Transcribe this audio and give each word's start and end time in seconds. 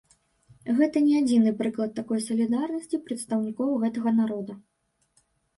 Гэта 0.79 0.97
не 1.07 1.13
адзіны 1.23 1.51
прыклад 1.59 1.91
такой 1.99 2.23
салідарнасці 2.29 3.01
прадстаўнікоў 3.11 3.77
гэтага 3.85 4.09
народа. 4.23 4.53